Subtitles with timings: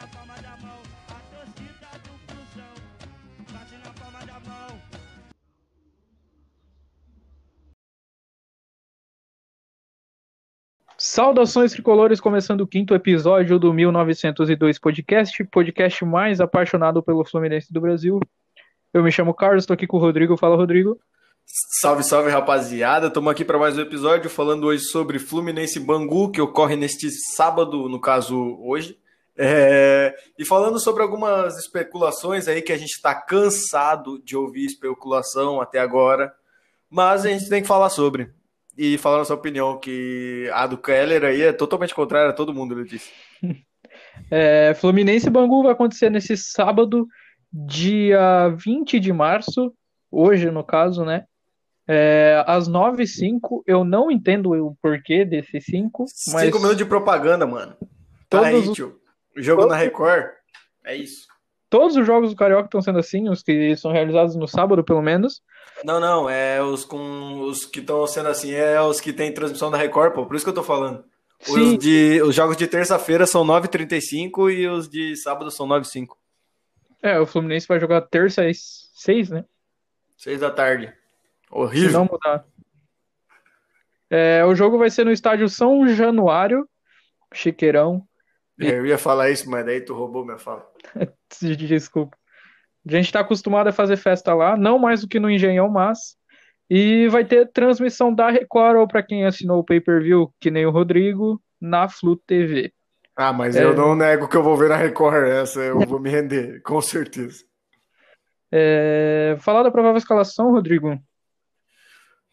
[0.00, 2.74] na palma da mão, a torcida do Flusão.
[3.52, 4.80] Bate na palma da mão.
[10.96, 17.80] Saudações tricolores, começando o quinto episódio do 1902 Podcast, podcast mais apaixonado pelo Fluminense do
[17.80, 18.20] Brasil.
[18.94, 20.36] Eu me chamo Carlos, estou aqui com o Rodrigo.
[20.36, 20.98] Fala, Rodrigo.
[21.80, 23.08] Salve, salve, rapaziada.
[23.08, 27.88] Estamos aqui para mais um episódio falando hoje sobre Fluminense Bangu, que ocorre neste sábado,
[27.88, 28.98] no caso hoje.
[29.40, 35.60] É, E falando sobre algumas especulações aí que a gente está cansado de ouvir especulação
[35.60, 36.32] até agora,
[36.90, 38.30] mas a gente tem que falar sobre.
[38.76, 42.74] E falar nossa opinião, que a do Keller aí é totalmente contrária a todo mundo,
[42.78, 43.10] ele disse.
[44.30, 47.06] É, Fluminense e Bangu vai acontecer nesse sábado,
[47.52, 49.72] dia 20 de março,
[50.10, 51.24] hoje no caso, né?
[51.86, 57.46] É, às 9h05, eu não entendo o porquê desses 5, mas Cinco minutos de propaganda,
[57.46, 57.74] mano.
[58.28, 58.78] Tá Todos aí, os-
[59.42, 60.26] Jogo na Record.
[60.84, 61.26] É isso.
[61.70, 65.02] todos os jogos do Carioca estão sendo assim, os que são realizados no sábado, pelo
[65.02, 65.42] menos.
[65.84, 69.70] Não, não, é os com os que estão sendo assim, é os que tem transmissão
[69.70, 71.04] da Record, pô, por isso que eu tô falando.
[71.40, 71.74] Sim.
[71.74, 76.08] Os, de, os jogos de terça-feira são 9h35 e os de sábado são 9h05.
[77.02, 79.44] É, o Fluminense vai jogar terça às 6, né?
[80.16, 80.86] 6 da tarde.
[80.86, 80.94] Se
[81.50, 81.92] Horrível.
[81.92, 82.44] não mudar.
[84.10, 86.68] É, o jogo vai ser no estádio São Januário,
[87.32, 88.07] Chiqueirão.
[88.58, 90.66] Eu ia falar isso, mas daí tu roubou minha fala.
[91.40, 92.16] Desculpa.
[92.86, 96.16] A gente está acostumado a fazer festa lá, não mais do que no Engenhão, mas.
[96.70, 100.70] E vai ter transmissão da Record, ou para quem assinou o pay-per-view, que nem o
[100.70, 102.72] Rodrigo, na Flu TV.
[103.16, 103.64] Ah, mas É.
[103.64, 106.80] eu não nego que eu vou ver na Record, essa eu vou me render, com
[106.80, 107.44] certeza.
[108.52, 110.98] É, falar da provável escalação, Rodrigo.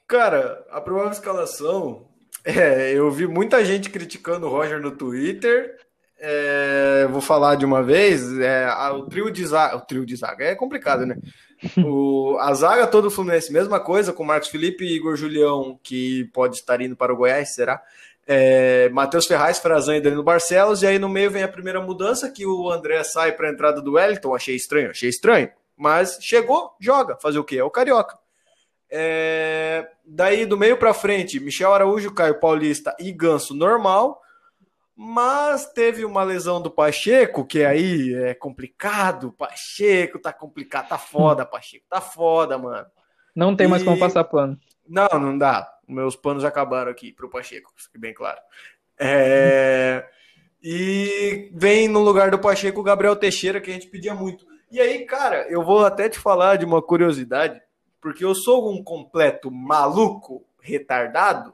[0.07, 2.07] Cara, a provável escalação,
[2.45, 5.75] é, eu vi muita gente criticando o Roger no Twitter.
[6.17, 10.15] É, vou falar de uma vez, é, a- o trio de zaga, o trio de
[10.15, 11.17] zaga é complicado, né?
[11.85, 16.25] O, a zaga toda do Fluminense, mesma coisa, com Marcos Felipe e Igor Julião, que
[16.33, 17.81] pode estar indo para o Goiás, será?
[18.27, 22.29] É, Matheus Ferraz, Frazan e Danilo Barcelos, e aí no meio vem a primeira mudança,
[22.29, 26.71] que o André sai para a entrada do Wellington, achei estranho, achei estranho, mas chegou,
[26.79, 27.57] joga, fazer o quê?
[27.57, 28.17] É o Carioca.
[28.89, 34.21] É, daí do meio para frente, Michel Araújo, Caio Paulista e Ganso normal.
[34.95, 39.31] Mas teve uma lesão do Pacheco, que aí é complicado.
[39.33, 42.87] Pacheco tá complicado, tá foda, Pacheco, tá foda, mano.
[43.35, 44.57] Não tem mais E- como passar pano.
[44.87, 45.69] Não, não dá.
[45.87, 48.39] Meus panos acabaram aqui pro Pacheco, fique bem claro.
[48.97, 50.07] É,
[50.67, 54.45] E vem no lugar do Pacheco o Gabriel Teixeira, que a gente pedia muito.
[54.71, 57.61] E aí, cara, eu vou até te falar de uma curiosidade,
[58.01, 61.53] porque eu sou um completo maluco, retardado,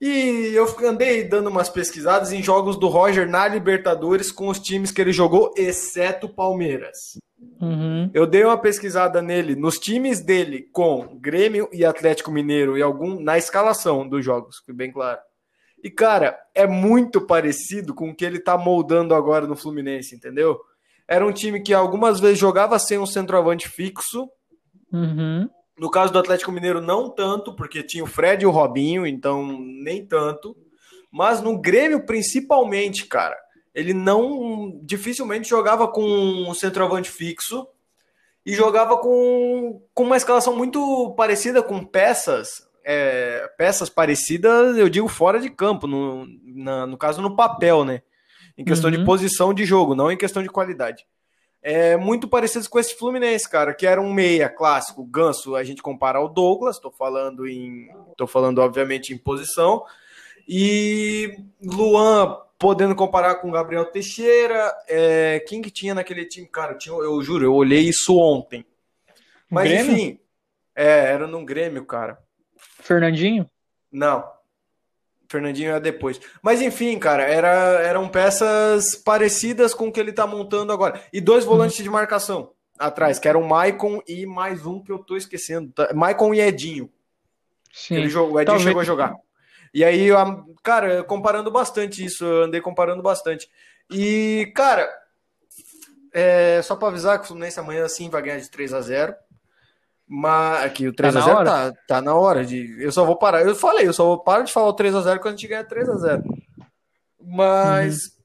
[0.00, 4.92] e eu andei dando umas pesquisadas em jogos do Roger na Libertadores com os times
[4.92, 7.18] que ele jogou, exceto Palmeiras.
[7.60, 8.10] Uhum.
[8.14, 13.20] Eu dei uma pesquisada nele, nos times dele com Grêmio e Atlético Mineiro e algum
[13.20, 15.20] na escalação dos jogos, foi bem claro.
[15.82, 20.58] E cara, é muito parecido com o que ele tá moldando agora no Fluminense, entendeu?
[21.06, 24.28] Era um time que algumas vezes jogava sem um centroavante fixo.
[24.92, 25.48] Uhum.
[25.78, 29.46] No caso do Atlético Mineiro, não tanto, porque tinha o Fred e o Robinho, então
[29.60, 30.56] nem tanto.
[31.10, 33.36] Mas no Grêmio, principalmente, cara,
[33.74, 37.66] ele não dificilmente jogava com um centroavante fixo
[38.44, 45.06] e jogava com, com uma escalação muito parecida com peças, é, peças parecidas, eu digo
[45.08, 48.02] fora de campo, no, na- no caso no papel, né?
[48.56, 49.04] Em questão de Uhum.
[49.04, 51.06] posição de jogo, não em questão de qualidade.
[51.60, 55.82] É muito parecidos com esse Fluminense, cara, que era um meia clássico, Ganso, a gente
[55.82, 59.84] compara ao Douglas, tô falando em, tô falando obviamente em posição,
[60.46, 66.78] e Luan podendo comparar com Gabriel Teixeira, é, quem que tinha naquele time, cara, eu,
[66.78, 68.64] tinha- eu juro, eu olhei isso ontem.
[69.50, 69.92] Mas Grêmio?
[69.92, 70.20] enfim,
[70.74, 72.18] é, era num Grêmio, cara.
[72.56, 73.48] Fernandinho?
[73.90, 74.24] Não.
[75.28, 76.20] Fernandinho é depois.
[76.42, 77.50] Mas enfim, cara, era,
[77.82, 81.00] eram peças parecidas com o que ele tá montando agora.
[81.12, 84.98] E dois volantes de marcação atrás, que eram o Maicon e mais um que eu
[84.98, 85.70] tô esquecendo.
[85.72, 85.92] tá?
[85.94, 86.90] Maicon e Edinho.
[87.72, 87.96] Sim.
[87.96, 89.14] Ele jogou, o Edinho Talvez- chegou a jogar.
[89.74, 90.08] E aí,
[90.62, 93.48] cara, comparando bastante isso, eu andei comparando bastante.
[93.90, 94.88] E, cara,
[96.12, 99.14] é, só pra avisar que o Fluminense amanhã sim vai ganhar de 3 a 0
[100.08, 101.50] Mas aqui o 3 Tá na 0 hora?
[101.50, 102.76] tá, tá na hora de.
[102.82, 103.42] Eu só vou parar.
[103.42, 105.48] Eu falei, eu só vou parar de falar o 3 a 0 quando a gente
[105.48, 106.22] ganhar 3 a 0
[107.20, 108.16] Mas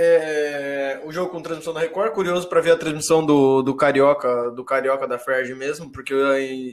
[0.00, 4.48] É, o jogo com transmissão da Record, curioso para ver a transmissão do, do Carioca,
[4.52, 6.20] do Carioca da Ferg mesmo, porque eu,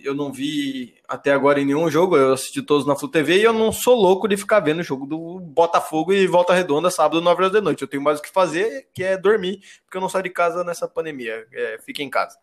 [0.04, 3.44] eu não vi até agora em nenhum jogo, eu assisti todos na Flu TV e
[3.44, 7.20] eu não sou louco de ficar vendo o jogo do Botafogo e Volta Redonda sábado,
[7.20, 7.82] 9 horas da noite.
[7.82, 10.64] Eu tenho mais o que fazer, que é dormir, porque eu não saio de casa
[10.64, 11.48] nessa pandemia.
[11.52, 12.38] É, fica em casa.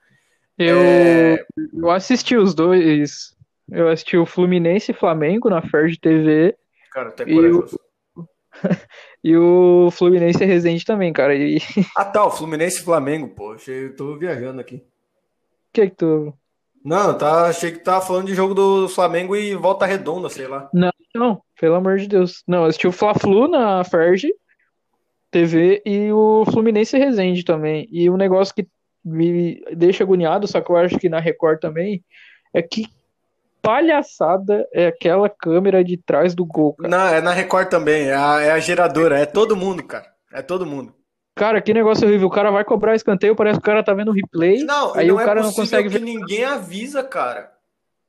[0.59, 1.45] Eu, É.
[1.73, 3.35] eu assisti os dois.
[3.71, 6.55] Eu assisti o Fluminense e Flamengo na Ferg TV
[6.91, 7.81] Cara, até E corajoso.
[9.25, 11.35] e o Fluminense e Resende também, cara.
[11.35, 11.61] E o
[11.97, 13.53] Ah, tá, o Fluminense e Flamengo, pô.
[13.53, 14.83] Achei, eu tô viajando aqui.
[15.73, 16.35] que que tu.
[16.85, 20.69] Não, tá, achei que tava falando de jogo do Flamengo e Volta Redonda, sei lá.
[21.15, 22.43] Não, pelo amor de Deus.
[22.47, 24.35] Não, eu assisti o Fla-Flu na Ferg
[25.31, 27.89] TV e o Fluminense e Resende também.
[27.91, 28.67] E um negócio que
[29.05, 32.05] me deixa agoniado, só que eu acho que na Record também,
[32.53, 32.87] é que
[33.61, 36.89] palhaçada é aquela câmera de trás do gol, cara.
[36.89, 40.07] Não, é na Record também, é a, é a geradora, é todo mundo, cara.
[40.33, 40.95] É todo mundo.
[41.35, 42.29] Cara, que negócio horrível.
[42.29, 44.65] O cara vai cobrar escanteio, parece que o cara tá vendo replay.
[44.65, 46.05] Não, aí não o é cara não possível consegue que ver.
[46.05, 47.51] ninguém avisa, cara.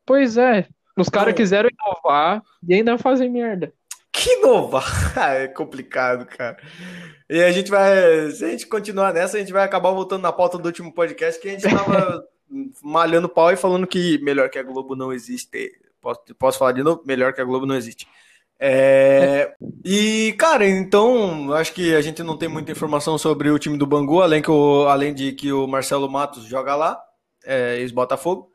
[0.06, 0.68] Pois é.
[0.98, 1.36] Os caras Não.
[1.36, 3.74] quiseram inovar e ainda fazem merda.
[4.14, 6.56] Que inovar, é complicado, cara.
[7.28, 10.32] E a gente vai, se a gente continuar nessa, a gente vai acabar voltando na
[10.32, 12.24] pauta do último podcast que a gente tava
[12.84, 15.72] malhando pau e falando que melhor que a Globo não existe.
[16.00, 17.02] Posso, posso falar de novo?
[17.04, 18.08] Melhor que a Globo não existe.
[18.60, 23.78] É, e, cara, então, acho que a gente não tem muita informação sobre o time
[23.78, 27.02] do Bangu, além, que o, além de que o Marcelo Matos joga lá,
[27.44, 28.53] é, ex-Botafogo.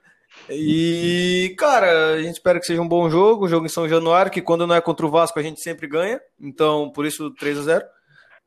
[0.50, 4.42] E, cara, a gente espera que seja um bom jogo, jogo em São Januário, que
[4.42, 7.62] quando não é contra o Vasco a gente sempre ganha, então por isso 3 a
[7.62, 7.84] 0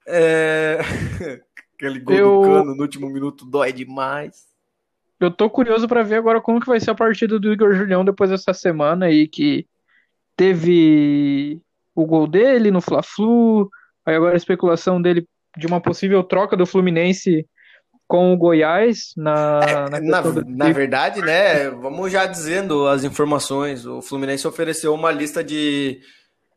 [0.07, 0.79] É...
[1.75, 4.47] Aquele gol Eu- do Cano no último minuto dói demais.
[5.19, 8.03] Eu tô curioso pra ver agora como que vai ser a partida do Igor Julião
[8.03, 9.67] depois dessa semana aí que
[10.35, 11.61] teve
[11.93, 13.69] o gol dele no Fla-Flu,
[14.05, 15.27] aí agora a especulação dele
[15.57, 17.47] de uma possível troca do Fluminense
[18.11, 23.85] com o Goiás na, na Na, do- na verdade, né, vamos já dizendo as informações.
[23.85, 26.01] O Fluminense ofereceu uma lista de,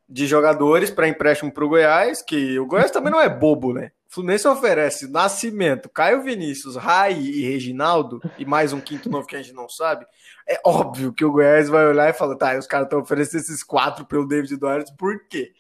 [0.09, 3.93] de jogadores para empréstimo para o Goiás, que o Goiás também não é bobo, né?
[4.11, 9.37] O Fluminense oferece Nascimento, Caio Vinícius, Rai e Reginaldo, e mais um quinto novo que
[9.37, 10.05] a gente não sabe.
[10.49, 13.63] É óbvio que o Goiás vai olhar e falar: tá, os caras estão oferecendo esses
[13.63, 15.53] quatro pelo David Duarte, por quê?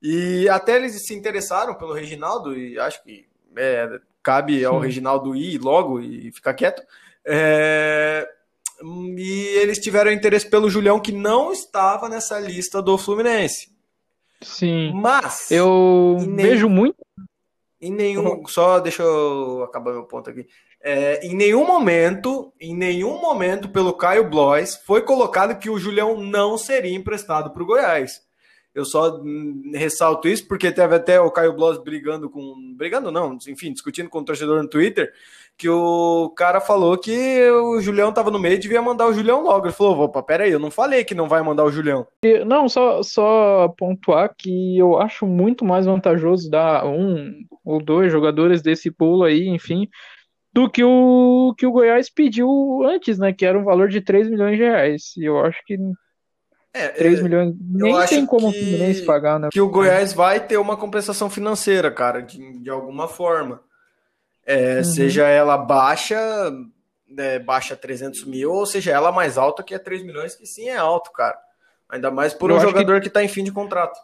[0.00, 3.26] E até eles se interessaram pelo Reginaldo, e acho que
[3.56, 4.78] é, cabe ao.
[4.80, 6.82] Reginaldo ir logo e ficar quieto.
[7.24, 8.26] É,
[8.82, 9.30] e
[9.60, 13.72] eles tiveram interesse pelo Julião, que não estava nessa lista do Fluminense.
[14.42, 14.90] Sim.
[14.94, 16.96] Mas Eu nem- vejo muito.
[17.80, 18.46] em nenhum.
[18.46, 20.46] Só deixa eu acabar meu ponto aqui.
[20.82, 26.18] É, em nenhum momento, em nenhum momento, pelo Caio Blois, foi colocado que o Julião
[26.20, 28.20] não seria emprestado para o Goiás.
[28.74, 29.20] Eu só
[29.72, 32.74] ressalto isso porque teve até o Caio Blois brigando com.
[32.76, 35.12] Brigando não, enfim, discutindo com o torcedor no Twitter,
[35.56, 39.44] que o cara falou que o Julião estava no meio e devia mandar o Julião
[39.44, 39.66] logo.
[39.66, 42.04] Ele falou: opa, peraí, eu não falei que não vai mandar o Julião.
[42.44, 47.32] Não, só, só pontuar que eu acho muito mais vantajoso dar um
[47.64, 49.88] ou dois jogadores desse pool aí, enfim,
[50.52, 53.32] do que o que o Goiás pediu antes, né?
[53.32, 55.12] Que era um valor de 3 milhões de reais.
[55.16, 55.76] E eu acho que
[56.76, 59.48] É, 3 milhões nem tem como o que- Fluminense pagar, né?
[59.52, 63.60] que o Goiás vai ter uma compensação financeira, cara, de, de alguma forma.
[64.44, 64.84] É, Uhum.
[64.84, 66.18] Seja ela baixa,
[67.08, 70.68] né, baixa 300 mil, ou seja ela mais alta, que é 3 milhões, que sim
[70.68, 71.38] é alto, cara.
[71.88, 73.08] Ainda mais por Eu um jogador que...
[73.08, 73.96] tá em fim de contrato.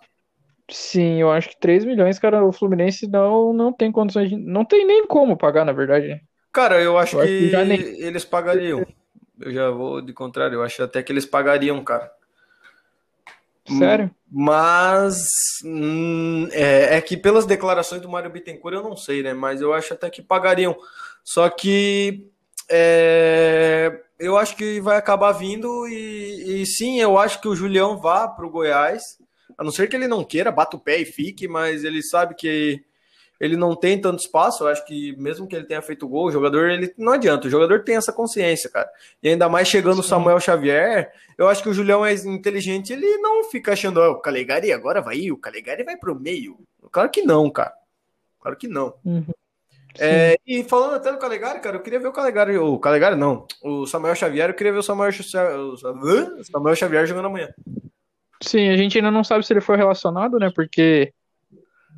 [0.70, 4.64] Sim, eu acho que 3 milhões, cara, o Fluminense não, não tem condições de, não
[4.64, 6.20] tem nem como pagar, na verdade.
[6.52, 8.86] Cara, eu acho Eu acho que que nem- eles pagariam.
[9.40, 12.12] Eu já vou de contrário, eu acho até que eles pagariam, cara.
[13.78, 14.10] Sério?
[14.30, 15.16] Mas
[15.64, 19.32] hum, é, é que pelas declarações do Mário Bittencourt eu não sei, né?
[19.34, 20.76] Mas eu acho até que pagariam.
[21.24, 22.30] Só que
[22.68, 27.96] é, eu acho que vai acabar vindo e, e sim, eu acho que o Julião
[27.98, 29.18] vá para o Goiás.
[29.58, 32.34] A não ser que ele não queira, bata o pé e fique, mas ele sabe
[32.34, 32.82] que
[33.40, 34.62] ele não tem tanto espaço.
[34.62, 37.46] Eu acho que mesmo que ele tenha feito gol, o jogador ele não adianta.
[37.46, 38.88] O jogador tem essa consciência, cara.
[39.22, 40.02] E ainda mais chegando o.
[40.02, 44.20] Samuel Xavier, eu acho que o Julião é inteligente, ele não fica achando, "Ah, o
[44.20, 46.58] Calegari agora vai ir, o Calegari vai pro meio.
[46.92, 47.72] Claro que não, cara.
[48.40, 48.94] Claro que não.
[49.04, 49.26] Uhum.
[49.98, 53.46] É, e falando até do Calegari, cara, eu queria ver o Calegari, o Calegari não,
[53.62, 57.48] o Samuel Xavier, eu queria ver o Samuel, o Samuel Xavier jogando amanhã.
[58.42, 60.50] Sim, a gente ainda não sabe se ele foi relacionado, né?
[60.54, 61.12] Porque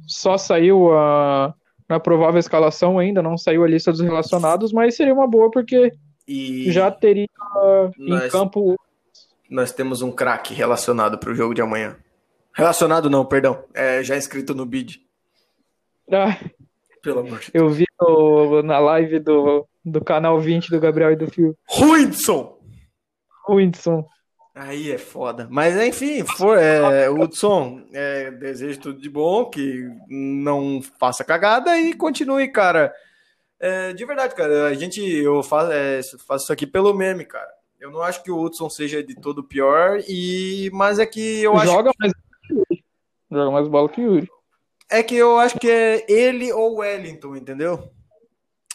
[0.06, 1.54] só saiu a
[1.88, 5.92] na provável escalação ainda, não saiu a lista dos relacionados, mas seria uma boa porque
[6.26, 7.26] E já teria
[7.99, 8.76] em nós, campo.
[9.50, 11.96] nós temos um craque relacionado pro jogo de amanhã.
[12.54, 15.00] Relacionado não, perdão, é já inscrito no bid.
[16.11, 16.38] Ah,
[17.02, 17.54] Pelo amor de Deus.
[17.54, 21.56] eu vi no- na live do, do canal 20 do Gabriel e do Fio.
[21.68, 22.58] Ruidson!
[23.49, 24.06] Whindersson.
[24.54, 25.49] Aí é foda.
[25.50, 31.94] Mas enfim, for, é, Hudson, é, desejo tudo de bom, que não faça cagada e
[31.94, 32.92] continue, cara.
[33.59, 37.49] É, de verdade, cara, a gente, eu faço, é, faço isso aqui pelo meme, cara.
[37.80, 41.56] Eu não acho que o Hudson seja de todo pior, e, mas é que eu
[41.56, 42.12] acho Joga mais
[42.47, 42.85] que.
[43.30, 44.28] Joga mais bola que o Yuri.
[44.90, 47.88] É que eu acho que é ele ou Wellington, entendeu?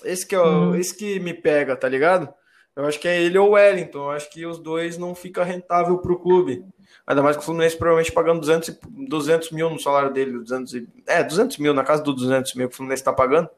[0.03, 0.75] Esse que, é o- Uhum.
[0.75, 2.33] esse que me pega, tá ligado?
[2.77, 3.97] Eu acho que é ele ou Wellington.
[3.97, 6.63] Eu acho que os dois não fica rentável pro clube.
[7.05, 10.33] Ainda mais que o Fluminense provavelmente pagando 200, e- 200 mil no salário dele.
[10.39, 13.49] 200 e- é, 200 mil, na casa dos 200 mil que o Fluminense tá pagando.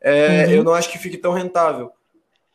[0.00, 0.52] É, Uhum.
[0.52, 1.90] Eu não acho que fique tão rentável.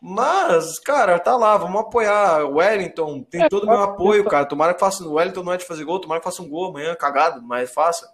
[0.01, 3.21] Mas, cara, tá lá, vamos apoiar o Wellington.
[3.23, 4.45] Tem É, todo o meu pode- apoio, cara.
[4.45, 5.03] Tomara que faça.
[5.03, 7.73] O Wellington não é de fazer gol, tomara que faça um gol amanhã, cagado, mas
[7.73, 8.09] faça.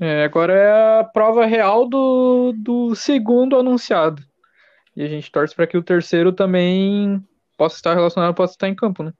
[0.00, 4.22] É, agora é a prova real do, do segundo anunciado.
[4.96, 7.22] E a gente torce para que o terceiro também
[7.56, 9.12] possa estar relacionado, possa estar em campo, né?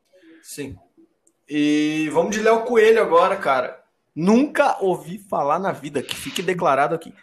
[0.42, 0.76] Sim.
[1.48, 3.80] E vamos de Léo Coelho agora, cara.
[4.14, 7.14] Nunca ouvi falar na vida, que fique declarado aqui.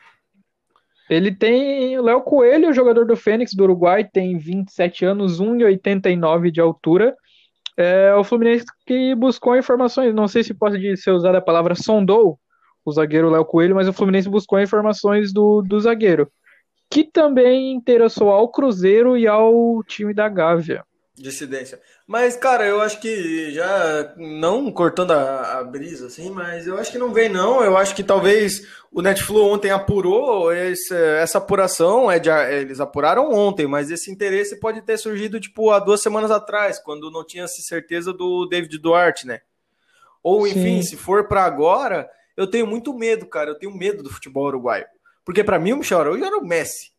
[1.10, 6.62] Ele tem o Léo Coelho, jogador do Fênix do Uruguai, tem 27 anos, 1,89 de
[6.62, 7.15] altura.
[7.75, 12.39] É o Fluminense que buscou informações, não sei se pode ser usada a palavra sondou
[12.86, 16.29] o zagueiro Léo Coelho, mas o Fluminense buscou informações do, do zagueiro,
[16.89, 20.84] que também interessou ao Cruzeiro e ao time da Gávea.
[21.15, 21.81] Dissidência.
[22.08, 26.91] Mas, cara, eu acho que já, não cortando a, a brisa, assim, mas eu acho
[26.93, 27.62] que não vem, não.
[27.62, 33.29] Eu acho que talvez o Netflu ontem apurou, esse- essa apuração, é de, eles apuraram
[33.34, 37.48] ontem, mas esse interesse pode ter surgido, tipo, há duas semanas atrás, quando não tinha
[37.50, 39.41] certeza do David Duarte, né?
[40.24, 40.84] Ou, enfim, Sim.
[40.84, 43.51] se for pra agora, eu tenho muito medo, cara.
[43.51, 44.86] Eu tenho medo do futebol uruguaio.
[45.26, 46.92] Porque pra mim o Michel Araújo era o Messi.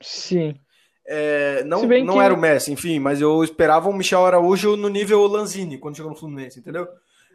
[0.00, 0.58] Sim.
[1.06, 4.88] É, não não que- era o Messi, enfim, mas eu esperava o Michel Araújo no
[4.88, 6.88] nível Lanzini, quando chegou no Fluminense, entendeu?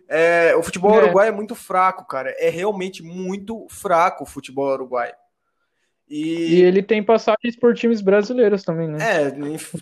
[0.09, 1.03] É, o futebol É.
[1.03, 2.35] uruguaio é muito fraco, cara.
[2.37, 5.13] É realmente muito fraco o futebol uruguaio.
[6.09, 8.97] E E, ele tem passagens por times brasileiros também, né?
[8.99, 9.31] é,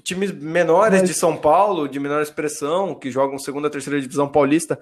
[0.04, 4.80] times menores Mas- de São Paulo, de menor expressão, que jogam segunda, terceira divisão paulista,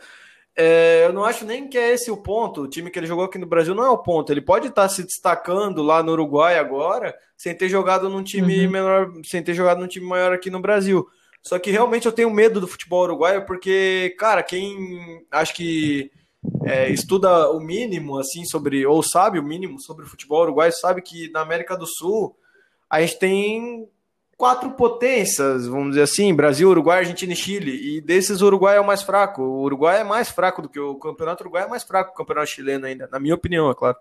[0.57, 2.61] é, eu não acho nem que é esse o ponto.
[2.61, 4.31] O time que ele jogou aqui no Brasil não é o ponto.
[4.31, 8.71] Ele pode estar se destacando lá no Uruguai agora, sem ter jogado num time Uhum.
[8.71, 11.07] menor, sem ter jogado num time maior aqui no Brasil.
[11.43, 16.11] Só que realmente eu tenho medo do futebol uruguaio, porque, cara, quem acho que
[16.65, 21.01] é, estuda o mínimo, assim, sobre, ou sabe o mínimo sobre o futebol uruguaio, sabe
[21.01, 22.35] que na América do Sul
[22.89, 23.87] a gente tem
[24.37, 27.97] quatro potências, vamos dizer assim, Brasil, Uruguai, Argentina e Chile.
[27.97, 29.41] E desses o Uruguai é o mais fraco.
[29.41, 32.17] O Uruguai é mais fraco do que o campeonato uruguai é mais fraco que o
[32.23, 33.97] campeonato chileno ainda, na minha opinião, é claro.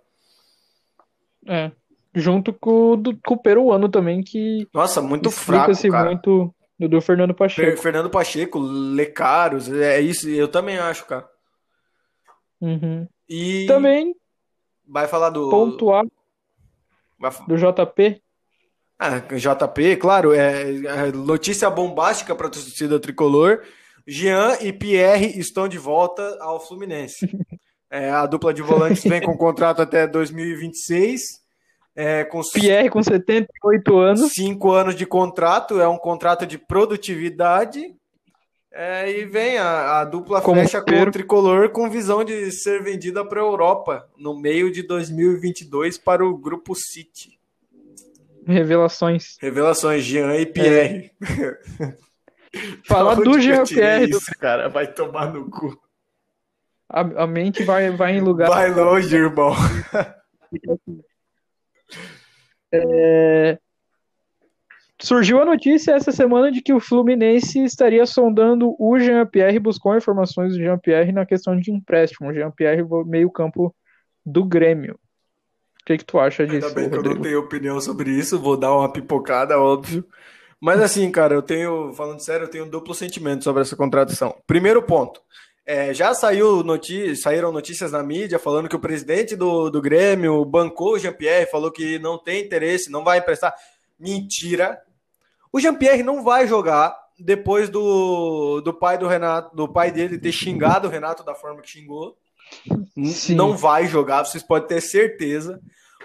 [1.46, 1.72] É.
[2.14, 6.06] Junto com, o do- com o peruano também, que Nossa, muito fraco, cara.
[6.06, 7.76] muito do, do Fernando Fer- Pacheco.
[7.82, 11.28] Fernando Pacheco, Lecaros, é isso, eu também acho, cara.
[12.60, 13.06] Uhum.
[13.28, 14.14] E Também
[14.86, 16.04] vai falar do pontuar
[17.46, 18.22] do JP.
[18.98, 23.62] Ah, JP, claro, é, é notícia bombástica para a torcida tricolor.
[24.06, 27.26] Jean e Pierre estão de volta ao Fluminense.
[27.88, 31.22] É, a dupla de volantes vem com contrato até 2026,
[31.94, 34.32] é, com Pierre com 78 anos.
[34.32, 37.94] cinco anos de contrato, é um contrato de produtividade.
[38.72, 42.82] É, e vem a, a dupla Como fecha com o tricolor com visão de ser
[42.82, 47.35] vendida para a Europa no meio de 2022 para o Grupo City.
[48.46, 49.36] Revelações.
[49.40, 51.10] Revelações, Jean e Pierre.
[52.86, 54.06] Falar Onde do Jean Pierre.
[54.06, 55.76] do- Isso, cara, vai tomar no cu.
[56.88, 58.48] A, a mente vai, vai em lugar.
[58.48, 59.52] Vai longe, irmão.
[65.00, 70.54] Surgiu a notícia essa semana de que o Fluminense estaria sondando o Jean-Pierre, buscou informações
[70.54, 72.28] do Jean-Pierre na questão de empréstimo.
[72.30, 73.74] O Jean-Pierre, meio-campo
[74.24, 74.98] do Grêmio.
[75.86, 77.22] O que, que tu acha disso, Ainda bem que eu não Rodrigo?
[77.22, 80.04] tenho opinião sobre isso, vou dar uma pipocada, óbvio.
[80.60, 84.34] Mas assim, cara, eu tenho, falando sério, eu tenho um duplo sentimento sobre essa contratação.
[84.48, 85.20] Primeiro ponto,
[85.64, 90.44] é, já saiu noti saíram notícias na mídia falando que o presidente do, do Grêmio
[90.44, 93.54] bancou o Jean-Pierre, falou que não tem interesse, não vai emprestar.
[93.96, 94.80] Mentira.
[95.52, 100.32] O Jean-Pierre não vai jogar depois do, do pai do Renato, do pai dele ter
[100.32, 102.16] xingado o Renato da forma que xingou.
[103.12, 103.34] Sim.
[103.34, 105.60] Não vai jogar, vocês podem ter certeza.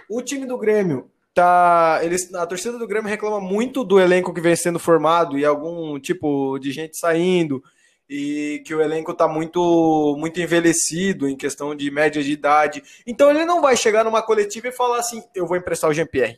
[0.10, 4.42] O time do Grêmio tá, eles, a torcida do Grêmio reclama muito do elenco que
[4.42, 7.64] vem sendo formado e algum tipo de gente saindo
[8.10, 12.84] e que o elenco está muito, muito envelhecido em questão de média de idade.
[13.08, 16.38] Então ele não vai chegar numa coletiva e falar assim: eu vou emprestar o Jean-Pierre.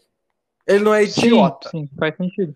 [0.68, 1.70] Ele não é idiota.
[1.70, 2.56] Sim, sim, faz sentido.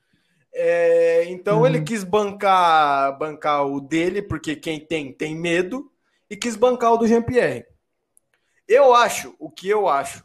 [0.53, 1.65] É, então Uhum.
[1.67, 5.91] ele quis bancar, bancar o dele, porque quem tem, tem medo,
[6.29, 7.65] e quis bancar o do Jean-Pierre.
[8.67, 10.23] Eu acho, o que eu acho,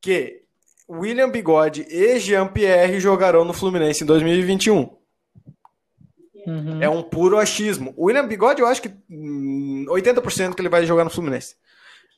[0.00, 0.42] que
[0.88, 4.96] William Bigode e Jean-Pierre jogarão no Fluminense em 2021.
[6.46, 6.82] Uhum.
[6.82, 7.94] É um puro achismo.
[7.96, 11.56] O William Bigode, eu acho que hum, 80% que ele vai jogar no Fluminense.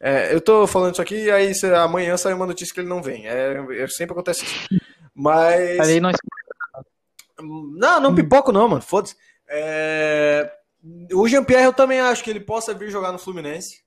[0.00, 2.88] É, eu tô falando isso aqui e aí cê- amanhã sai uma notícia que ele
[2.88, 3.26] não vem.
[3.26, 4.68] É, é- sempre acontece isso.
[5.14, 5.80] Mas.
[5.80, 6.16] Aí nós
[7.40, 8.82] Não, não pipoco não, mano.
[8.82, 9.16] Foda-se.
[9.48, 10.50] É,
[11.12, 13.84] O Jean-Pierre eu também acho que ele possa vir jogar no Fluminense.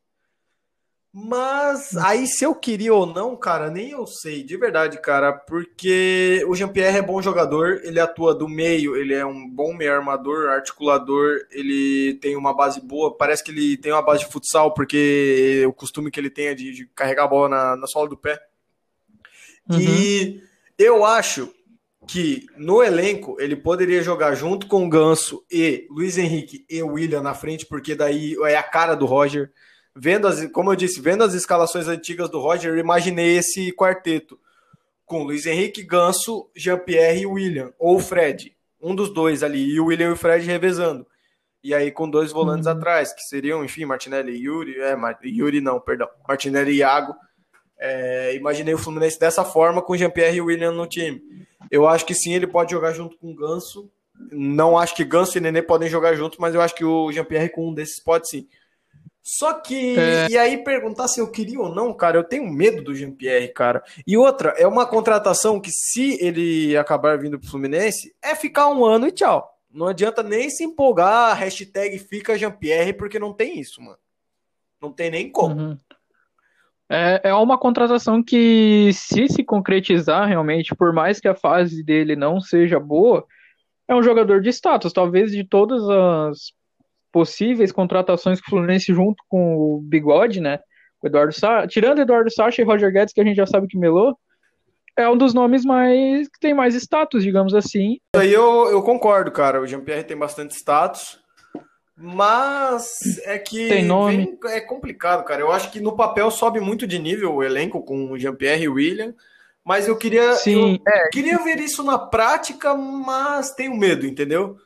[1.12, 6.46] Mas aí se eu queria ou não, cara, nem eu sei, de verdade, cara, porque
[6.48, 10.50] o Jean-Pierre é bom jogador, ele atua do meio, ele é um bom meio armador,
[10.50, 15.65] articulador, ele tem uma base boa, parece que ele tem uma base de futsal, porque
[15.68, 18.15] o costume que ele tem é de, de carregar a bola na, na sola do
[18.15, 18.39] pé.
[19.68, 19.79] Uhum.
[19.79, 20.44] E
[20.77, 21.51] eu acho
[22.11, 27.21] que no elenco ele poderia jogar junto com o Ganso e Luiz Henrique e William
[27.21, 29.51] na frente, porque daí é a cara do Roger.
[29.95, 34.39] Vendo as, como eu disse, vendo as escalações antigas do Roger, eu imaginei esse quarteto
[35.05, 39.85] com Luiz Henrique, Ganso, Jean-Pierre e William, ou Fred, um dos dois ali, e o
[39.85, 41.05] William e o Fred revezando.
[41.63, 42.73] E aí com dois volantes Uhum.
[42.73, 47.13] atrás, que seriam, enfim, Martinelli e Yuri, é, Yuri não, perdão, Martinelli e Iago.
[47.77, 51.47] É, imaginei o Fluminense dessa forma com Jean-Pierre e William no time.
[51.71, 53.89] Eu acho que sim, ele pode jogar junto com o Ganso.
[54.31, 57.49] Não acho que Ganso e Nenê podem jogar juntos, mas eu acho que o Jean-Pierre
[57.49, 58.47] com um desses pode sim.
[59.21, 60.27] Só que, É.
[60.29, 63.83] e aí perguntar se eu queria ou não, cara, eu tenho medo do Jean-Pierre, cara.
[64.07, 68.83] E outra, é uma contratação que se ele acabar vindo pro Fluminense, é ficar um
[68.83, 69.55] ano e tchau.
[69.71, 73.99] Não adianta nem se empolgar, hashtag fica Jean-Pierre, porque não tem isso, mano.
[74.81, 75.55] Não tem nem como.
[75.61, 75.77] Uhum.
[76.91, 82.15] É, é uma contratação que, se se concretizar realmente, por mais que a fase dele
[82.15, 83.25] não seja boa,
[83.88, 84.91] é um jogador de status.
[84.91, 86.51] Talvez de todas as
[87.12, 90.60] possíveis contratações que o Fluminense, junto com o Bigode, né?
[91.01, 91.67] O Eduardo Sa...
[91.67, 94.18] Tirando Eduardo Sacha e Roger Guedes, que a gente já sabe que melou,
[94.98, 97.98] é um dos nomes mais que tem mais status, digamos assim.
[98.16, 99.61] Aí eu, eu concordo, cara.
[99.61, 101.20] O Jean-Pierre tem bastante status.
[102.01, 104.18] Mas é que Tem nome.
[104.18, 105.42] vem- é complicado, cara.
[105.42, 108.70] Eu acho que no papel sobe muito de nível o elenco com o Jean-Pierre e
[108.70, 109.14] o William.
[109.66, 114.57] Mas eu queria, Sim, eu queria ver isso na prática, mas tenho medo, entendeu?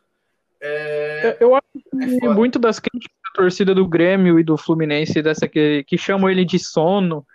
[0.62, 1.66] É, Eu acho
[2.02, 2.34] é que foda.
[2.36, 6.46] muito das críticas da torcida do Grêmio e do Fluminense, dessa que, que chamam ele
[6.46, 7.26] de sono,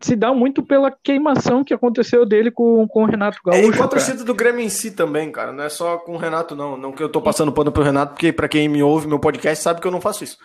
[0.00, 3.78] se dá muito pela queimação que aconteceu dele com, com o Renato É, e Gaúcho.
[3.78, 5.52] com a torcida do Grêmio em si também, cara.
[5.52, 6.76] Não é só com o Renato, não.
[6.76, 9.62] Não que eu tô passando pano pro Renato, porque pra quem me ouve meu podcast
[9.64, 10.38] sabe que eu não faço isso.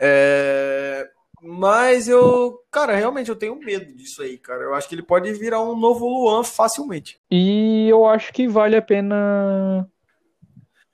[0.00, 1.06] É,
[1.42, 4.62] Mas eu, cara, realmente eu tenho medo disso aí, cara.
[4.62, 7.18] Eu acho que ele pode virar um novo Luan facilmente.
[7.30, 9.86] E eu acho que vale a pena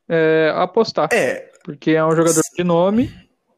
[0.09, 3.11] é, apostar, É, porque é um jogador de nome.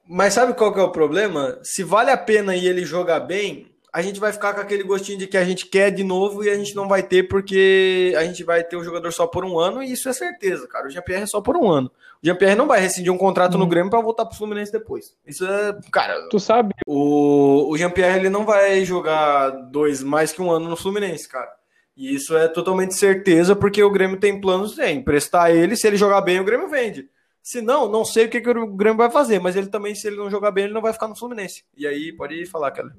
[0.09, 1.59] mas sabe qual que é o problema?
[1.63, 5.17] Se vale a pena e ele jogar bem, a gente vai ficar com aquele gostinho
[5.17, 8.25] de que a gente quer de novo e a gente não vai ter porque a
[8.25, 10.89] gente vai ter o jogador só por um ano e isso é certeza, cara.
[10.89, 11.89] O Jean-Pierre é só por um ano.
[12.21, 13.69] O Jean-Pierre não vai rescindir um contrato no Hum.
[13.69, 15.15] Grêmio pra voltar pro Fluminense depois.
[15.25, 20.43] Isso é, cara, Tu sabe, o, o Jean-Pierre ele não vai jogar dois mais que
[20.43, 21.53] um ano no Fluminense, cara.
[21.97, 25.97] E isso é totalmente certeza porque o Grêmio tem planos de emprestar ele, se ele
[25.97, 27.09] jogar bem o Grêmio vende.
[27.41, 30.09] Se não, não sei o que, que o Grêmio vai fazer, mas ele também, se
[30.09, 31.63] ele não jogar bem, ele não vai ficar no Fluminense.
[31.77, 32.93] E aí, pode falar, Keller.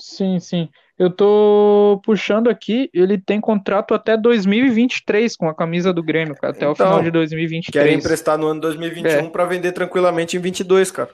[0.00, 0.68] Sim, sim.
[0.98, 6.52] Eu tô puxando aqui, ele tem contrato até 2023 com a camisa do Grêmio, cara,
[6.52, 7.84] até o Então, final de 2023.
[7.84, 9.28] Querem emprestar no ano 2021 É.
[9.30, 11.10] pra vender tranquilamente em 22, cara.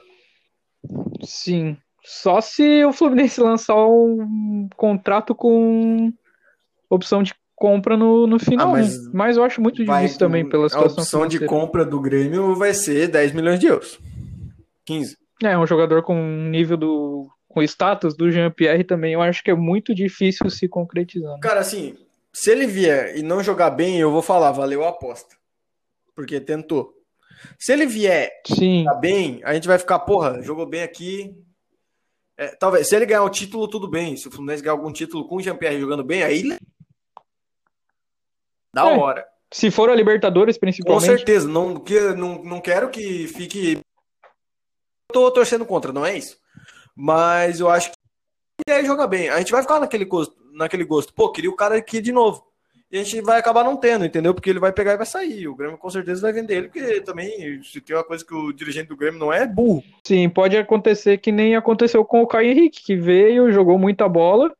[1.22, 1.76] Sim.
[2.04, 6.12] Só se o Fluminense lançar um contrato com
[6.88, 9.10] opção de compra no, no final, Ah, mas né?
[9.14, 11.46] Mas eu acho muito difícil também pela A situação opção de financeira.
[11.66, 13.98] compra do Grêmio vai ser 10 milhões de euros.
[14.84, 15.16] 15.
[15.42, 16.14] É, um jogador com
[16.50, 17.28] nível do.
[17.56, 21.32] Com status do Jean-Pierre também, eu acho que é muito difícil se concretizar.
[21.32, 21.38] né?
[21.40, 21.96] Cara, assim,
[22.30, 25.34] se ele vier e não jogar bem, eu vou falar, valeu a aposta.
[26.14, 26.92] Porque tentou.
[27.58, 31.34] Se ele vier Sim, tá bem, a gente vai ficar, porra, jogou bem aqui.
[32.36, 34.18] É, talvez, se ele ganhar o título, tudo bem.
[34.18, 36.58] Se o Fluminense ganhar algum título com o Jean-Pierre jogando bem, aí.
[38.70, 39.26] Da É, hora.
[39.50, 41.06] se for a Libertadores, Com principalmente.
[41.06, 41.48] certeza.
[41.48, 43.80] Não, que, não, não quero que fique.
[45.10, 46.36] Tô torcendo contra, não é isso.
[46.96, 47.96] Mas eu acho que
[48.66, 49.28] ele joga bem.
[49.28, 51.12] A gente vai ficar naquele gosto, naquele gosto.
[51.12, 52.42] Pô, queria o cara aqui de novo.
[52.90, 54.32] e a gente vai acabar não tendo, entendeu?
[54.32, 55.46] Porque ele vai pegar e vai sair.
[55.46, 58.52] O Grêmio com certeza vai vender ele, porque também, se tem uma coisa que o
[58.52, 59.82] dirigente do Grêmio não é, é burro.
[60.04, 64.50] Sim, pode acontecer que nem aconteceu com o Caio Henrique, que veio, jogou muita bola.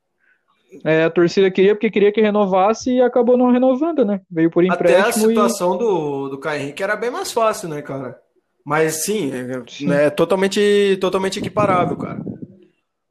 [0.85, 4.21] É, a torcida queria porque queria que renovasse e acabou não renovando, né?
[4.31, 7.69] Veio por Até a empréstimo e situação do, do Caio Henrique era bem mais fácil,
[7.69, 8.21] né, cara?
[8.67, 9.87] Mas sim, é, Sim.
[9.87, 12.19] né, totalmente, totalmente equiparável, cara.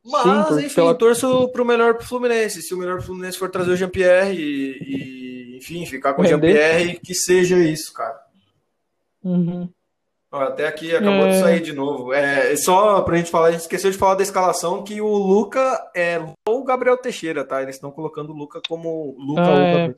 [0.04, 2.62] Mas, por- enfim, pela- torço pro melhor pro Fluminense.
[2.62, 4.78] Se o melhor pro Fluminense for trazer o Jean-Pierre e,
[5.54, 6.26] e, enfim, ficar com o.
[6.26, 8.20] Jean-Pierre, que seja isso, cara.
[9.24, 9.70] Uhum.
[10.30, 11.30] Até aqui acabou É.
[11.32, 12.12] de sair de novo.
[12.12, 15.82] É, só pra gente falar, a gente esqueceu de falar da escalação que o Luca
[15.96, 17.62] é ou o Gabriel Teixeira, tá?
[17.64, 19.72] Eles estão colocando o Luca como Luca Ah, ou é.
[19.72, 19.96] Gabriel.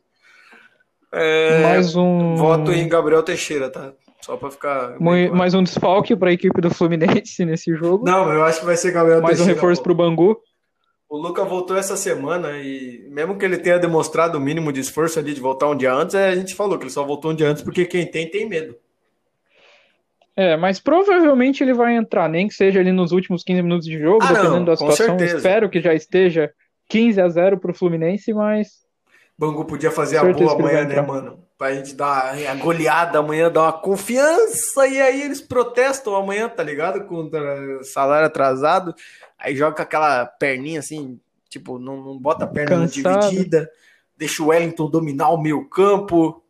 [1.11, 3.91] É, mais um Voto em Gabriel Teixeira, tá?
[4.27, 4.99] Só pra ficar.
[4.99, 5.37] mui- bem claro.
[5.37, 8.05] mais um desfalque para a equipe do Fluminense nesse jogo.
[8.05, 9.85] Não, eu acho que vai ser Gabriel mais um reforço pô.
[9.85, 10.37] pro Bangu.
[11.09, 15.17] O Luca voltou essa semana e, mesmo que ele tenha demonstrado o mínimo de esforço
[15.17, 17.33] ali de voltar um dia antes, é, a gente falou que ele só voltou um
[17.35, 18.75] dia antes porque quem tem, tem medo.
[20.35, 23.97] É, mas provavelmente ele vai entrar, nem que seja ali nos últimos 15 minutos de
[23.97, 25.17] jogo, Ah, dependendo não, da com situação.
[25.17, 25.37] certeza.
[25.37, 26.51] Espero que já esteja
[26.89, 28.85] 15 a 0 pro Fluminense, mas
[29.39, 31.39] Bangu podia fazer a boa amanhã, né, mano?
[31.57, 36.61] Pra gente dar a goleada amanhã, dar uma confiança, e aí eles protestam amanhã, tá
[36.61, 37.05] ligado?
[37.05, 38.93] Contra salário atrasado.
[39.39, 43.69] Aí joga com aquela perninha assim, tipo, não, não bota a perna dividida,
[44.15, 46.43] deixa o Wellington dominar o meio campo,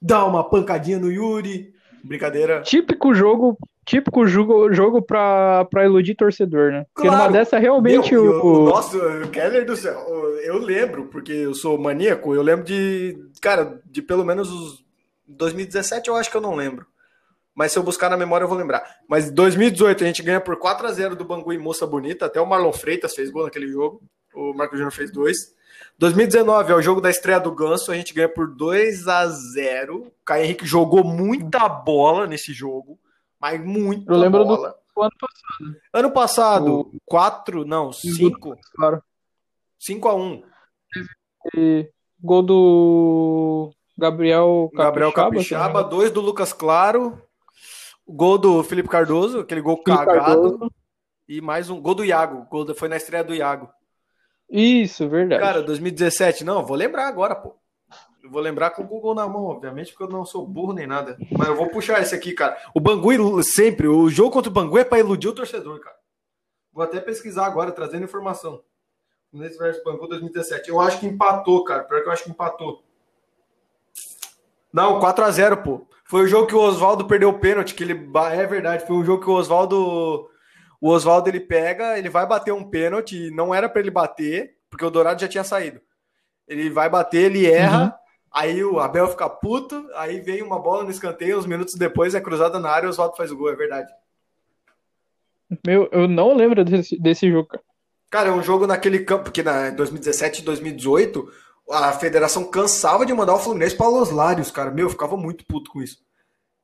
[0.00, 1.74] dá uma pancadinha no Yuri.
[2.04, 2.62] Brincadeira.
[2.62, 6.84] típico jogo, típico jogo, jogo pra, pra iludir torcedor, né?
[6.94, 7.24] Porque Claro.
[7.24, 9.98] numa dessa realmente Meu, o, o, o Keller do céu,
[10.44, 14.84] eu lembro, porque eu sou maníaco, eu lembro de, cara, de pelo menos os
[15.26, 16.86] 2017 eu acho que eu não lembro.
[17.54, 18.84] Mas se eu buscar na memória eu vou lembrar.
[19.08, 22.40] Mas 2018 a gente ganha por 4 a 0 do Bangu em Moça Bonita, até
[22.40, 24.02] o Marlon Freitas fez gol naquele jogo.
[24.34, 25.36] O Marco Júnior fez dois.
[25.98, 29.96] 2019 é o jogo da estreia do Ganso, a gente ganha por 2 a 0.
[29.96, 32.98] O Caio Henrique jogou muita bola nesse jogo,
[33.40, 34.74] mas muita Eu lembro do- bola.
[34.96, 35.12] o ano
[35.92, 39.02] Ano passado, 4, não, 5, claro.
[39.78, 40.42] 5 a 1.
[41.56, 41.88] E
[42.20, 45.30] gol do Gabriel Gabriel Capixaba,
[45.78, 47.22] Capixaba, dois do Lucas Claro,
[48.06, 50.18] o gol do Felipe Cardoso, aquele gol Felipe cagado,
[50.50, 50.72] Cardoso.
[51.28, 53.68] e mais um gol do Iago, gol do- foi na estreia do Iago.
[54.50, 55.40] Isso, verdade.
[55.42, 57.54] Cara, 2017, não, vou lembrar agora, pô.
[58.22, 60.86] Eu vou lembrar com o Google na mão, obviamente, porque eu não sou burro nem
[60.86, 61.16] nada.
[61.30, 62.56] Mas eu vou puxar esse aqui, cara.
[62.74, 65.96] O Bangu sempre, o jogo contra o Bangu é pra iludir o torcedor, cara.
[66.72, 68.62] Vou até pesquisar agora, trazendo informação.
[69.32, 70.68] Nesse versus Bangu 2017.
[70.68, 71.84] Eu acho que empatou, cara.
[71.84, 72.82] Pior que eu acho que empatou.
[74.72, 75.86] Não, 4x0, pô.
[76.04, 78.10] Foi o jogo que o Oswaldo perdeu o pênalti, que ele.
[78.32, 80.28] É verdade, foi um jogo que o Oswaldo.
[80.80, 84.84] O Oswaldo ele pega, ele vai bater um pênalti, não era pra ele bater, porque
[84.84, 85.80] o Dourado já tinha saído.
[86.46, 87.92] Ele vai bater, ele erra, Uhum.
[88.32, 92.20] Aí o Abel fica puto, aí vem uma bola no escanteio, uns minutos depois é
[92.20, 93.90] cruzada na área e o Oswaldo faz o gol, é verdade.
[95.66, 97.48] Meu, eu não lembro desse, desse jogo.
[97.48, 97.62] cara.
[98.10, 101.30] Cara, é um jogo naquele campo, porque na 2017 e 2018
[101.70, 104.70] a federação cansava de mandar o Fluminense para Los Lários, cara.
[104.70, 105.98] Meu, eu ficava muito puto com isso.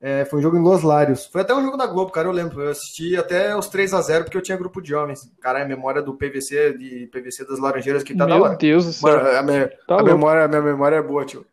[0.01, 1.27] É, foi um jogo em Los Lários.
[1.27, 2.61] Foi até um jogo da Globo, cara, eu lembro.
[2.61, 5.21] Eu assisti até os 3 a 0 porque eu tinha grupo de homens.
[5.41, 8.57] Cara, a memória do PVC, de PVC das Laranjeiras que tá da Meu hora.
[8.57, 9.17] Deus do céu.
[9.17, 11.47] Mano, a, minha, Tá a memória, a minha memória é boa, tio.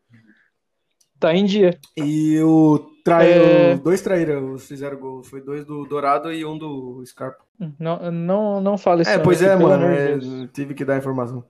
[1.21, 1.79] Tá em dia.
[1.95, 3.75] E o traíra, É.
[3.77, 5.23] dois traíras fizeram gol.
[5.23, 7.43] Foi dois do Dourado e um do Scarpa.
[7.79, 9.11] Não, não, não fala isso.
[9.11, 9.85] É, pois é, mano.
[9.85, 10.17] é,
[10.51, 11.43] tive que dar informação.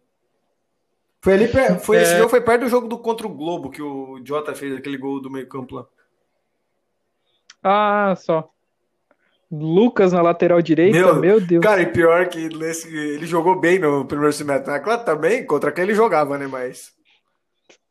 [1.22, 1.48] Foi ali,
[1.80, 2.18] foi, esse É.
[2.18, 5.22] jogo foi perto do jogo do contra o Globo, que o Jota fez aquele gol
[5.22, 5.86] do meio campo lá.
[7.64, 8.50] Ah, só.
[9.52, 11.64] Lucas na lateral direita, Meu, meu, Deus.
[11.64, 14.72] Cara, e pior que nesse, ele jogou bem no primeiro semestre.
[14.74, 16.48] Ah, Claro, também, contra quem ele jogava, né?
[16.48, 16.92] Mas.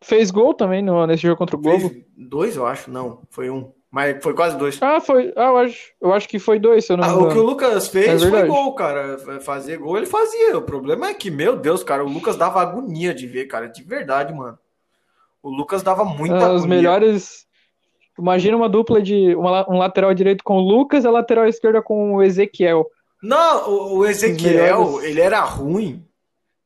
[0.02, 1.90] Fez gol também no, nesse jogo contra o Globo.
[1.90, 2.90] Fez dois, eu acho.
[2.90, 3.70] Não, foi um.
[3.90, 4.78] Mas foi quase dois.
[4.80, 5.32] Ah, foi.
[5.36, 7.38] Ah, eu acho, eu acho que foi dois, se eu não me Ah, o que
[7.38, 7.42] o.
[7.42, 8.48] Lucas É fez foi verdade.
[8.48, 9.18] gol, cara.
[9.40, 10.56] Fazer gol ele fazia.
[10.56, 13.66] O problema é que, meu Deus, cara, o Lucas dava agonia de ver, cara.
[13.68, 14.56] De verdade, mano.
[15.42, 16.66] O Lucas dava muita As agonia.
[16.68, 17.46] melhores.
[18.18, 19.34] Imagina uma dupla de.
[19.34, 22.86] uma um lateral direito com o Lucas e a lateral esquerda com o Ezequiel.
[23.22, 26.06] Não, o, o Ezequiel, melhores- ele era ruim.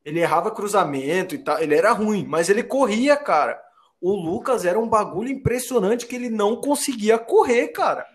[0.05, 1.59] Ele errava cruzamento e tal.
[1.61, 3.61] Ele era ruim, mas ele corria, cara.
[4.01, 8.07] O Lucas era um bagulho impressionante que ele não conseguia correr, cara.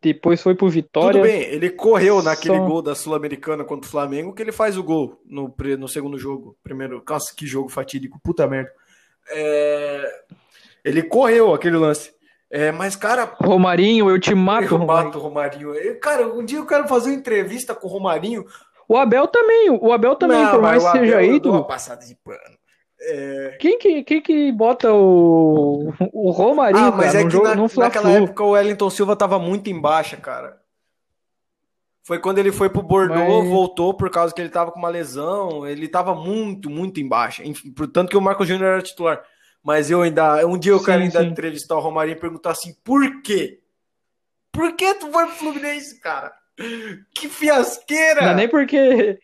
[0.00, 1.22] Depois foi pro Tudo Vitória.
[1.22, 4.82] bem, ele correu naquele Só- gol da Sul-Americana contra o Flamengo, que ele faz o
[4.82, 6.56] gol no, no segundo jogo.
[6.62, 8.70] Primeiro, nossa, que jogo fatídico, puta merda.
[9.30, 10.22] É,
[10.84, 12.12] Ele correu aquele lance.
[12.50, 14.86] É, mas, cara, Romarinho, eu te mato, eu Romarinho.
[15.06, 15.74] bato o Romarinho.
[15.74, 18.44] Eu, cara, um dia eu quero fazer uma entrevista com o Romarinho.
[18.88, 21.54] O Abel também, o Abel também, Não, por mais que seja Abel, dou ídolo.
[21.56, 22.38] uma passada de pano.
[23.60, 27.44] Quem que, quem que bota o, o Romarinho, Ah, mas cara, é num que jogo,
[27.48, 30.58] na- naquela época o Wellington Silva tava muito em baixa, cara.
[32.02, 34.88] Foi quando ele foi pro Bordeaux, Mas- voltou por causa que ele tava com uma
[34.90, 35.66] lesão.
[35.66, 37.42] Ele tava muito, muito em baixa.
[37.76, 39.22] Portanto que o Marco Júnior era titular.
[39.62, 40.46] Mas eu ainda.
[40.46, 41.26] Um dia eu Sim, quero ainda sim.
[41.26, 43.60] entrevistar o Romarinho e perguntar assim: por quê?
[44.52, 46.32] Por que tu foi pro Fluminense, cara?
[47.14, 48.22] Que fiasqueira!
[48.22, 49.18] Não é nem porque.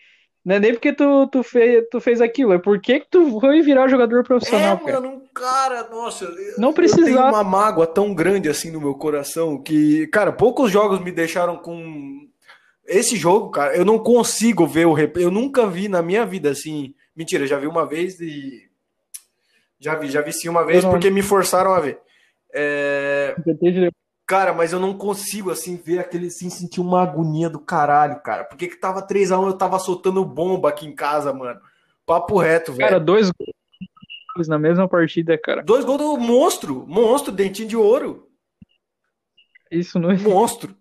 [0.44, 3.60] Não é nem porque tu, tu, fez, tu fez aquilo, é porque que tu foi
[3.60, 5.00] virar jogador profissional, É, cara.
[5.00, 7.28] mano, um cara, nossa, eu- Não Eu tenho precisava.
[7.28, 12.26] uma mágoa tão grande assim no meu coração que, cara, poucos jogos me deixaram com
[12.86, 13.76] esse jogo, cara.
[13.76, 15.24] Eu não consigo ver o replay.
[15.26, 16.94] Eu nunca vi na minha vida assim.
[17.14, 18.62] Mentira, já vi uma vez e
[19.78, 21.98] já vi, já vi sim uma vez não- porque me forçaram a ver.
[22.52, 23.36] É.
[24.30, 28.44] Cara, mas eu não consigo, assim, ver aquele, assim, sentir uma agonia do caralho, cara.
[28.44, 31.60] Porque que tava 3x1, eu tava soltando bomba aqui em casa, mano.
[32.06, 32.88] Papo reto, velho.
[32.88, 35.64] Cara, dois gols na mesma partida, cara.
[35.64, 38.28] Dois gols do monstro, monstro, dentinho de ouro,
[39.68, 40.14] Isso não é.
[40.22, 40.76] monstro.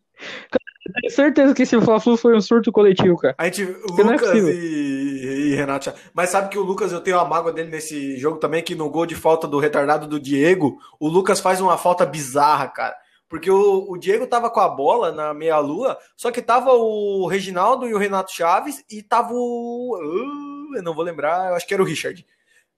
[1.02, 3.34] Tenho certeza que esse Fla-Flu foi um surto coletivo, cara.
[3.36, 4.54] A gente, Porque é Lucas possível.
[4.54, 5.92] e, e Renato.
[6.14, 8.92] Mas sabe que o Lucas, eu tenho a mágoa dele nesse jogo também, que no
[8.92, 12.96] gol de falta do retardado do Diego, o Lucas faz uma falta bizarra, cara.
[13.30, 17.88] Porque o, o Diego tava com a bola na meia-lua, só que tava o Reginaldo
[17.88, 19.96] e o Renato Chaves, e tava o.
[19.96, 22.26] uh, eu não vou lembrar, eu acho que era o Richard.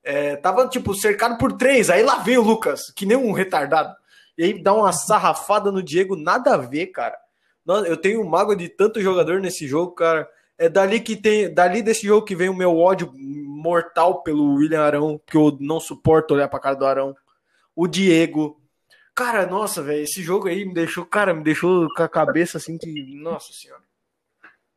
[0.04, 1.88] É, tava, tipo, cercado por três.
[1.88, 3.94] Aí lá veio o Lucas, que nem um retardado.
[4.36, 7.16] E aí dá uma sarrafada no Diego, nada a ver, cara.
[7.86, 10.28] Eu tenho mágoa de tanto jogador nesse jogo, cara.
[10.58, 14.82] É dali que tem, dali desse jogo que vem o meu ódio mortal pelo William
[14.82, 17.14] Arão, que eu não suporto olhar pra cara do Arão.
[17.74, 18.60] O Diego.
[19.14, 22.78] Cara, nossa, velho, esse jogo aí me deixou, cara, me deixou com a cabeça assim
[22.78, 23.82] que, nossa senhora.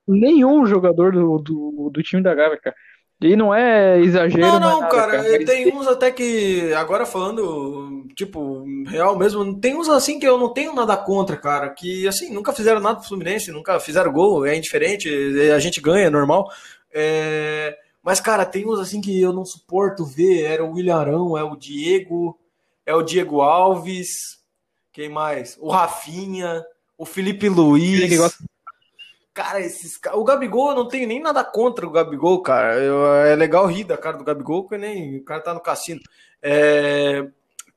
[0.07, 2.75] Nenhum jogador do, do, do time da Gávea, cara.
[3.21, 6.73] E não é exagero, Não, não, é não, nada, cara, mas tem uns até que,
[6.73, 11.69] agora falando, tipo, real mesmo, tem uns assim que eu não tenho nada contra, cara,
[11.69, 15.09] que, assim, nunca fizeram nada pro Fluminense, nunca fizeram gol, é indiferente,
[15.49, 16.51] a gente ganha, é normal,
[16.93, 17.77] é...
[18.03, 21.43] mas, cara, tem uns assim que eu não suporto ver, era o William Arão, é
[21.43, 22.37] o Diego,
[22.85, 24.09] é o Diego Alves,
[24.91, 25.57] quem mais?
[25.59, 26.63] O Rafinha,
[26.97, 28.37] o Felipe Luiz...
[29.33, 32.79] Cara, esses o Gabigol, eu não tenho nem nada contra o Gabigol, cara.
[32.79, 35.99] Eu- é legal rir da cara do Gabigol, porque nem o cara tá no cassino.
[36.41, 37.27] É,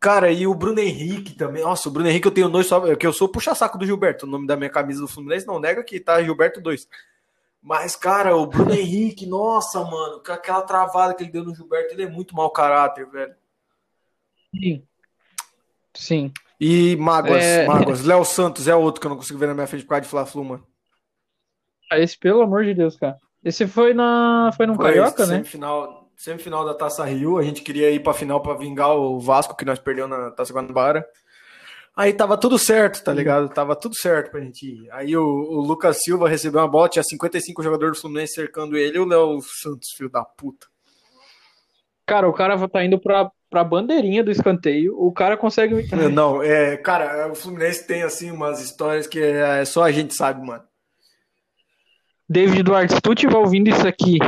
[0.01, 1.63] Cara, e o Bruno Henrique também.
[1.65, 2.95] Nossa, o Bruno Henrique eu tenho dois só.
[2.95, 4.27] Que eu sou puxa-saco do Gilberto.
[4.27, 6.89] O nome da minha camisa do Fluminense não nega que tá Gilberto 2.
[7.61, 11.93] Mas, cara, o Bruno Henrique, nossa, mano, com aquela travada que ele deu no Gilberto,
[11.93, 13.35] ele é muito mau caráter, velho.
[14.55, 14.85] Sim.
[15.95, 16.33] Sim.
[16.61, 17.67] E Mágoas, É.
[17.67, 18.05] Mágoas.
[18.05, 20.09] Léo Santos é outro que eu não consigo ver na minha frente por causa de
[20.09, 20.67] Fla-Flu, mano.
[21.91, 23.17] Ah, esse, pelo amor de Deus, cara.
[23.45, 24.51] Esse foi na.
[24.57, 25.37] Foi no Foi Carioca, né?
[25.37, 27.39] Semifinal, semifinal da Taça Rio.
[27.39, 30.53] A gente queria ir pra final pra vingar o Vasco que nós perdemos na Taça
[30.53, 31.07] Guanabara.
[31.97, 33.49] Aí tava tudo certo, tá ligado?
[33.49, 34.91] Tava tudo certo pra gente ir.
[34.93, 38.99] Aí o, o Lucas Silva recebeu uma bola, tinha 55 jogadores do Fluminense cercando ele
[38.99, 40.67] e o Léo Santos, filho da puta.
[42.07, 44.95] Cara, o cara tá indo pra, pra bandeirinha do escanteio.
[44.99, 45.75] O cara consegue.
[46.13, 50.47] Não, é, cara, o Fluminense tem assim umas histórias que é, só a gente sabe,
[50.47, 50.63] mano.
[52.29, 54.19] David Duarte, se tu estiver ouvindo isso aqui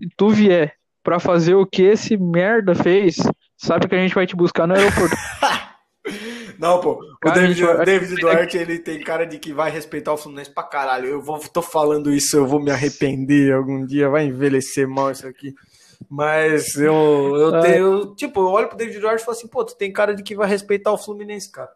[0.00, 3.16] e tu vier pra fazer o que esse merda fez,
[3.56, 5.14] sabe que a gente vai te buscar no aeroporto.
[6.58, 9.70] Não, pô, o Cara, David, gente vai- David Duarte, ele tem cara de que vai
[9.70, 11.06] respeitar o Fluminense pra caralho.
[11.06, 15.26] Eu vou, tô falando isso, eu vou me arrepender algum dia, vai envelhecer mal isso
[15.26, 15.54] aqui.
[16.10, 16.92] Mas eu,
[17.36, 17.60] eu Ah.
[17.60, 20.22] tenho, tipo, eu olho pro David Duarte e falo assim, pô, tu tem cara de
[20.22, 21.70] que vai respeitar o Fluminense, cara.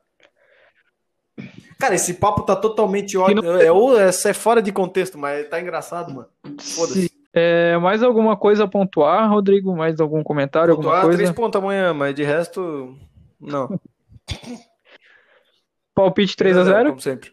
[1.79, 3.43] Cara, esse papo tá totalmente ótimo.
[3.61, 6.29] É, ou é, é fora de contexto, mas tá engraçado, mano.
[6.61, 7.11] Foda-se.
[7.33, 9.75] É, mais alguma coisa a pontuar, Rodrigo?
[9.75, 11.19] Mais algum comentário, alguma Pontuar coisa?
[11.19, 12.95] três pontos amanhã, mas de resto,
[13.41, 13.81] não.
[15.95, 16.89] Palpite 3x0?
[16.89, 17.33] Como sempre.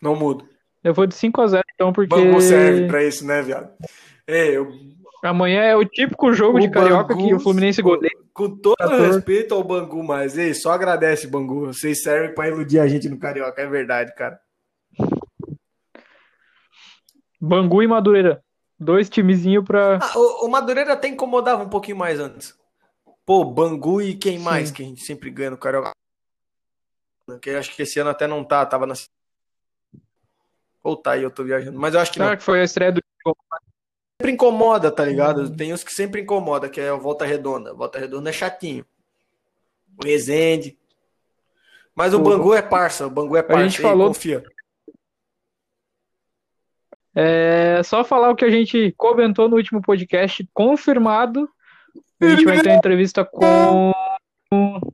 [0.00, 0.48] Não mudo.
[0.82, 3.70] Eu vou de 5x0, então, porque Bangu serve pra isso, né, viado?
[4.26, 4.68] É, eu
[5.22, 8.12] amanhã é o típico jogo O de carioca Bangu, que o Fluminense goleia.
[8.32, 9.00] Com todo Trator.
[9.00, 11.66] respeito ao Bangu, mas ei, só agradece, Bangu.
[11.66, 14.40] Vocês servem pra iludir a gente no Carioca, é verdade, cara.
[17.40, 18.42] Bangu e Madureira.
[18.78, 19.98] Dois timezinhos pra.
[20.02, 22.54] Ah, o, o Madureira até incomodava um pouquinho mais antes.
[23.24, 24.44] Pô, Bangu e quem Sim.
[24.44, 25.92] mais que a gente sempre ganha no Carioca?
[27.40, 28.94] Que eu acho que esse ano até não tá, tava na.
[30.82, 31.78] Ou tá aí, eu tô viajando.
[31.78, 32.26] Mas eu acho que não.
[32.26, 33.00] Será que foi a estreia do.
[34.22, 35.42] Sempre incomoda, tá ligado?
[35.42, 35.56] Uhum.
[35.56, 37.74] Tem uns que sempre incomoda, que é o Volta Redonda.
[37.74, 38.86] Volta Redonda é chatinho.
[40.00, 40.78] O Rezende.
[41.94, 44.42] Mas o Pô, Bangu é parça, o Bangu é parça, gente aí, falou- confia.
[47.14, 51.46] É só falar o que a gente comentou no último podcast, confirmado.
[52.20, 53.90] A gente vai ter uma entrevista com
[54.50, 54.92] o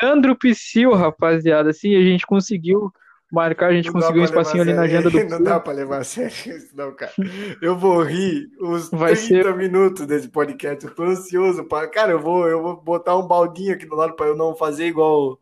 [0.00, 1.70] Leandro Psyu, rapaziada.
[1.70, 2.90] Assim, a gente conseguiu
[3.32, 5.72] marcar, a gente Não conseguiu um pra espacinho ali na agenda do Não dá pra
[5.72, 7.12] levar a sério isso, não, cara.
[7.60, 10.84] Eu vou rir os Vai 30 minutos desse podcast.
[10.84, 11.88] Eu tô ansioso para.
[11.88, 14.86] Cara, eu vou, eu vou botar um baldinho aqui do lado pra eu não fazer
[14.86, 15.38] igual.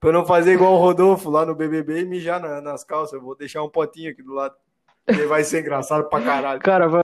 [0.00, 3.14] Pra eu não fazer igual o Rodolfo lá no BBB e mijar na- nas calças.
[3.14, 4.54] Eu vou deixar um potinho aqui do lado.
[5.06, 6.60] Ele vai ser engraçado pra caralho.
[6.60, 7.02] Cara, vai,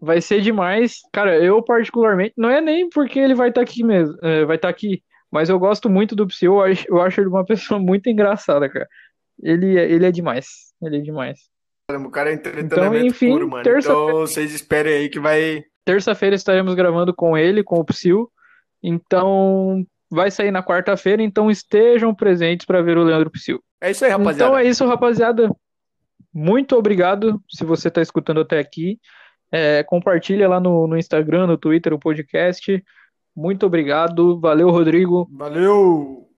[0.00, 1.00] vai ser demais.
[1.12, 4.68] Cara, eu particularmente, não é nem porque ele vai estar aqui mesmo, é, vai estar
[4.68, 8.08] aqui, mas eu gosto muito do Psyu, eu acho, eu acho ele uma pessoa muito
[8.08, 8.88] engraçada, cara.
[9.42, 10.46] Ele, é- ele é demais,
[10.82, 11.38] ele é demais.
[11.90, 13.78] O cara é Então, enfim, puro, mano.
[13.78, 15.62] Então vocês esperem aí que vai.
[15.84, 18.30] Terça-feira estaremos gravando com ele, com o Psyu,
[18.82, 23.62] então vai sair na quarta-feira, então estejam presentes para ver o Leandro Psyu.
[23.80, 24.44] É isso aí, rapaziada.
[24.44, 25.50] Então é isso, rapaziada.
[26.32, 28.98] Muito obrigado se você está escutando até aqui.
[29.50, 32.84] É, compartilha lá no, no Instagram, no Twitter, o podcast.
[33.38, 34.40] Muito obrigado.
[34.40, 35.28] Valeu, Rodrigo.
[35.30, 36.26] Valeu!